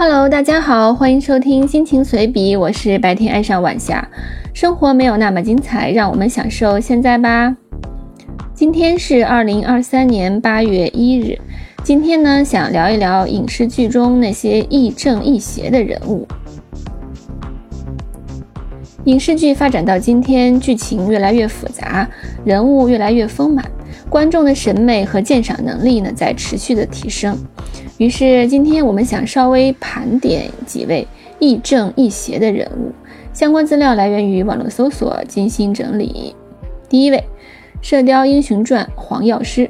[0.00, 4.08] Hello，大家好，欢迎收听心情随笔，我是白天爱上晚霞。
[4.54, 7.56] 生活没有那么精彩，让我们享受现在吧。
[8.54, 11.36] 今天是二零二三年八月一日，
[11.82, 16.28] 今天呢，想聊一聊影视剧中那些亦正亦邪的人物。
[19.06, 22.08] 影视剧发展到今天，剧情越来越复杂，
[22.44, 23.68] 人物越来越丰满，
[24.08, 27.36] 观众的审美和鉴赏能力呢，在持续的提升。
[27.98, 31.04] 于是，今天我们想稍微盘点几位
[31.40, 32.92] 亦正亦邪的人物。
[33.32, 36.32] 相关资料来源于网络搜索，精心整理。
[36.88, 37.16] 第一位，
[37.82, 39.68] 《射雕英雄传》黄药师。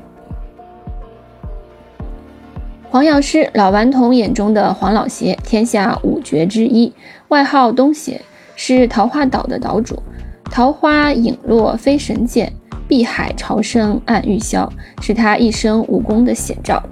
[2.90, 6.92] 黄药师，老顽童眼中的黄老邪，天下五绝之一，
[7.28, 8.20] 外号东邪，
[8.56, 10.02] 是桃花岛的岛主。
[10.44, 12.52] 桃花影落飞神剑，
[12.86, 14.68] 碧海潮生暗玉箫，
[15.00, 16.82] 是他一生武功的写照。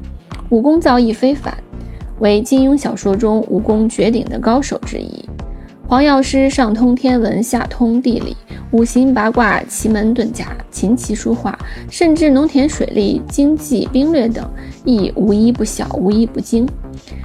[0.49, 1.53] 武功造诣非凡，
[2.21, 5.25] 为金庸小说中武功绝顶的高手之一。
[5.89, 8.37] 黄药师上通天文，下通地理，
[8.73, 11.57] 五行八卦、奇门遁甲、琴棋书画，
[11.91, 14.49] 甚至农田水利、经济兵略等，
[14.85, 16.69] 亦无一不晓，无一不精。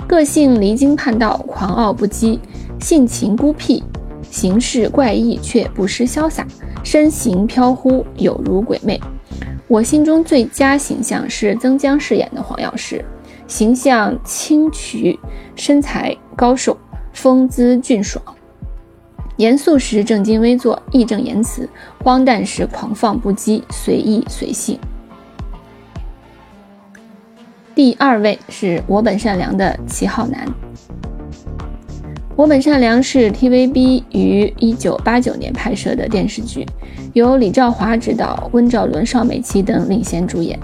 [0.08, 2.40] 个性离经叛道，狂傲不羁，
[2.80, 3.84] 性情孤僻，
[4.30, 6.46] 行事怪异却不失潇洒，
[6.84, 9.00] 身形飘忽，有如鬼魅。
[9.72, 13.06] 我心中最佳形象是曾江饰演的黄药师，
[13.48, 15.18] 形象清癯，
[15.56, 16.78] 身材高瘦，
[17.14, 18.22] 风姿俊爽。
[19.38, 21.66] 严肃时正襟危坐，义正言辞；
[22.04, 24.78] 荒诞时狂放不羁，随意随性。
[27.74, 30.46] 第二位是我本善良的齐浩南。
[32.42, 36.66] 我本善良是 TVB 于一九八九年拍摄的电视剧。
[37.14, 40.58] 由李兆华执导，温兆伦、邵美琪等领衔主演。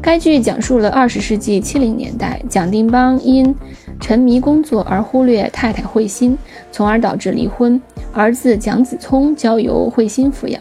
[0.00, 3.54] 该剧讲述了二十世纪七零年代，蒋定邦因
[4.00, 6.34] 沉迷工作而忽略太太慧心，
[6.72, 7.78] 从而导致离婚。
[8.14, 10.58] 儿子蒋子聪交由慧心抚养，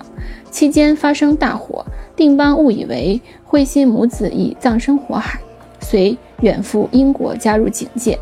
[0.52, 5.40] 期间发生大火，定邦误以为慧心母子已葬身火海，
[5.80, 8.20] 遂远赴英国加入警界。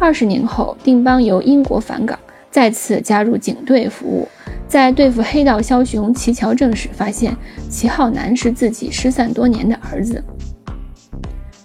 [0.00, 2.18] 二十年后，定邦由英国返港，
[2.50, 4.28] 再次加入警队服务。
[4.68, 7.36] 在对付黑道枭雄齐乔正时，发现
[7.68, 10.22] 齐浩南是自己失散多年的儿子。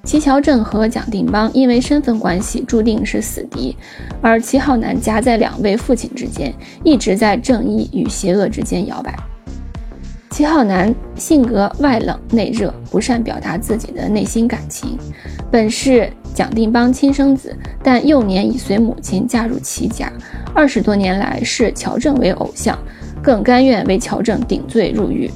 [0.03, 3.75] 齐乔正和蒋定邦因为身份关系注定是死敌，
[4.21, 9.15] 而齐浩南夹在两位父亲之间，一直在正义与邪恶之间摇摆。
[10.33, 14.97] 齐浩南性格外冷内热，不善表达自己的内心感情，
[15.51, 20.11] 本是蒋定邦亲生子，但幼年已随母亲嫁入齐家，
[20.51, 22.75] 二十多年来视乔正为偶像。
[23.21, 25.29] 更甘愿为乔正顶罪入狱，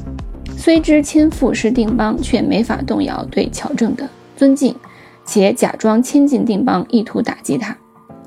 [0.57, 4.75] 虽知亲父是定邦，却没法动摇对乔正的尊敬，
[5.23, 7.77] 且假装亲近定邦，意图打击他。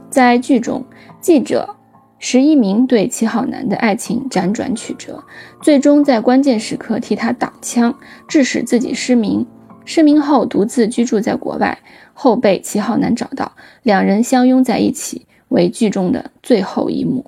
[0.09, 0.85] 在剧中，
[1.21, 1.69] 记者
[2.21, 5.25] 石一鸣对齐浩南的爱情辗转曲折，
[5.63, 7.99] 最终在关键时刻替他挡枪，
[8.29, 9.47] 致使自己失明。
[9.87, 11.79] 失明后独自居住在国外，
[12.13, 17.25] 后被齐浩南找到，两人相拥在一起，为剧中的最后一幕。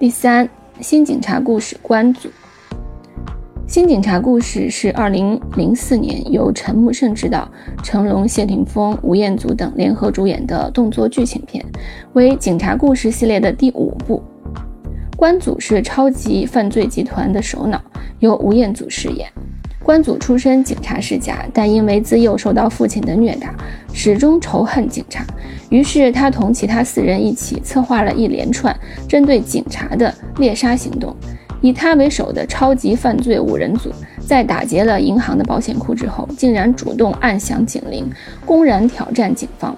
[0.00, 0.50] 第三，
[0.80, 2.28] 新警察故事关组。
[3.72, 7.50] 新警察故事是二零零四年由陈木胜执导，
[7.82, 11.64] 成龙、谢霆锋、吴彦祖等联合主演的动作剧情片，
[12.12, 14.22] 为警察故事系列的第五部。
[15.16, 17.80] 关组是超级犯罪集团的首脑，
[18.18, 19.26] 由吴彦祖饰演。
[19.82, 23.54] 关祖出身警察世家，但因为自幼受到父亲的虐打，
[23.94, 25.24] 始终仇恨警察。
[25.70, 28.78] 于是他同其他四人一起策划了一连串
[29.08, 31.16] 针对警察的猎杀行动。
[31.62, 33.90] 以他为首的超级犯罪五人组，
[34.20, 38.04] 在打劫了银行的保险库之后，竟然主动按响警铃，
[38.44, 39.74] 公然挑战警方。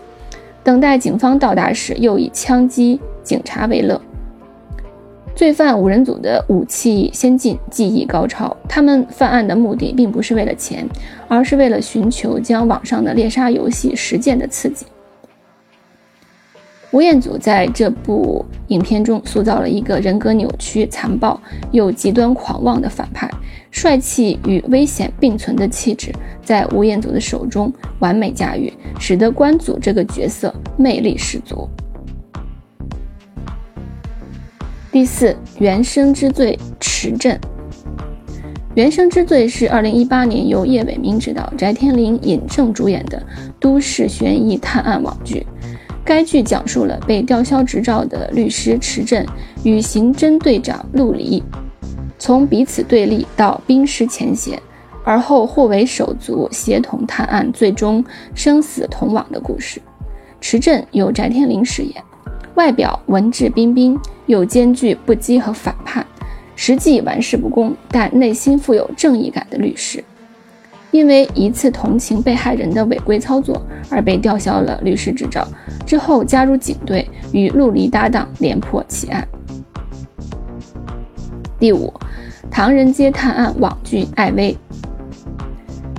[0.65, 4.01] 等待警方到达时，又以枪击警察为乐。
[5.37, 8.57] 罪犯五人组的武器先进，技艺高超。
[8.69, 10.89] 他们犯案的目的并不是为了钱，
[11.29, 14.87] 而是为了寻求将网上的猎杀游戏实践的刺激。
[16.93, 21.41] 吴彦祖在这部影片中塑造了一个人格扭曲、残暴
[21.73, 23.31] 又极端狂妄的反派，
[23.71, 26.13] 帅气与危险并存的气质
[26.43, 31.69] 在吴彦祖的手中完美驾驭，使得关祖这个角色魅力十足。
[34.91, 37.39] 第四，原生之罪持证。
[38.75, 43.23] 原生之罪是二零一八年由叶伟民执导、翟天临尹正主演的
[43.61, 45.47] 都市悬疑探案网剧。
[46.05, 49.25] 该剧讲述了被吊销执照的律师持证
[49.63, 51.43] 与刑侦队长陆离，
[52.19, 54.61] 从彼此对立到冰释前嫌，
[55.03, 58.05] 而后互为手足，协同探案，最终
[58.35, 59.81] 生死同往的故事。
[60.43, 61.95] 池镇由翟天临饰演，
[62.55, 66.07] 外表文质彬彬，又兼具不羁和反叛，
[66.55, 70.05] 实际玩世不恭，但内心富有正义感的律师。
[70.95, 73.61] 因为一次同情被害人的违规操作
[73.91, 75.45] 而被吊销了律师执照，
[75.85, 79.27] 之后加入警队，与陆离搭档连破奇案。
[81.59, 81.93] 第五，
[82.49, 84.53] 唐人街探案网剧《艾薇》。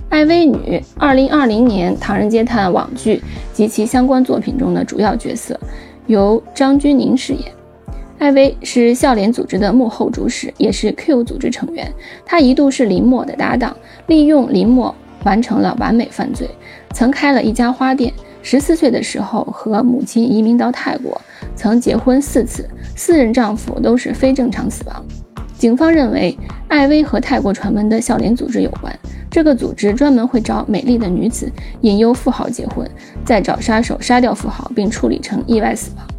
[0.07, 3.21] 艾薇女，二零二零年唐人街探案网剧
[3.51, 5.59] 及其相关作品中的主要角色，
[6.07, 7.51] 由张钧甯饰演。
[8.17, 11.91] 艾薇是笑脸组织的幕后主使，也是 Q 组织成员。
[12.25, 13.75] 她一度是林默的搭档，
[14.07, 16.49] 利用林默完成了完美犯罪，
[16.93, 18.13] 曾开了一家花店。
[18.41, 21.19] 十四岁的时候和母亲移民到泰国，
[21.55, 25.03] 曾结婚四次，四任丈夫都是非正常死亡。
[25.57, 26.37] 警方认为
[26.67, 28.97] 艾薇和泰国传闻的笑脸组织有关。
[29.31, 31.51] 这个组织专门会找美丽的女子，
[31.81, 32.89] 引诱富豪结婚，
[33.25, 36.14] 再找杀手杀掉富豪，并处理成意外死亡。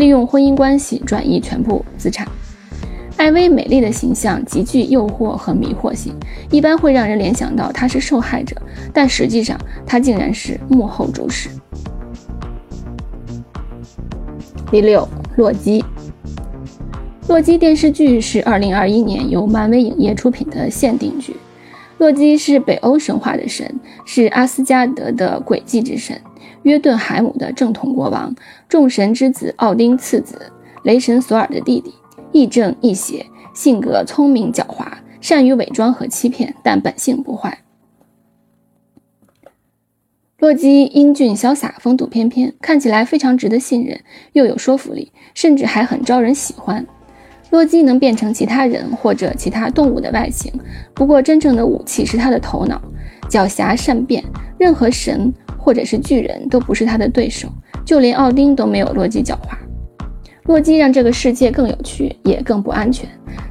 [0.00, 2.26] 利用婚姻关系转移全部资产。
[3.18, 6.14] 艾薇美丽的形象极具诱惑和迷惑性，
[6.50, 8.56] 一般会让人联想到她是受害者，
[8.94, 11.50] 但实际上她竟然是幕后主使。
[14.70, 15.06] 第六，
[15.36, 15.84] 洛基。
[17.28, 21.36] 洛基电视剧是二零二一年由漫威影业出品的限定剧。
[21.98, 26.18] 洛基是北欧神话的神，是阿斯加德的诡计之神。
[26.62, 28.34] 约顿海姆的正统国王，
[28.68, 30.52] 众神之子奥丁次子，
[30.84, 31.94] 雷神索尔的弟弟，
[32.32, 34.86] 亦正亦邪，性格聪明狡猾，
[35.20, 37.62] 善于伪装和欺骗，但本性不坏。
[40.38, 44.00] 洛基英俊潇洒，风度翩翩，看起来非常值得信任，
[44.32, 46.86] 又有说服力，甚至还很招人喜欢。
[47.50, 50.52] 洛基能变成其他人或者其他动物的外形，
[50.94, 52.80] 不过真正的武器是他的头脑，
[53.28, 54.24] 狡黠善变，
[54.58, 55.32] 任何神。
[55.62, 57.46] 或者是巨人都不是他的对手，
[57.84, 59.54] 就连奥丁都没有洛基狡猾。
[60.44, 63.06] 洛基让这个世界更有趣，也更不安全。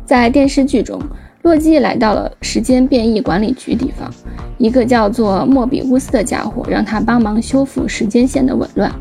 [0.05, 0.99] 在电视剧中，
[1.43, 4.11] 洛基来到了时间变异管理局地方，
[4.57, 8.91] 一个叫做莫比乌斯的家伙让他帮忙修复时间线的紊乱。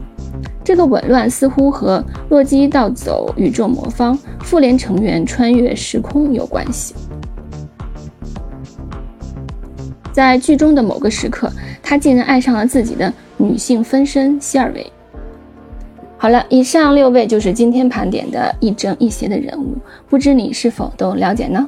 [0.69, 6.95] 这个紊乱似乎和洛基盗走宇宙魔方、复联成员穿越时空有关系。
[10.13, 11.51] 在剧中的某个时刻，
[11.83, 14.87] 他竟然爱上了自己的女性分身希尔维。
[16.19, 19.75] 好了，以上六位就是今天盘点的亦正亦邪的人物，
[20.07, 21.67] 不知你是否都了解呢？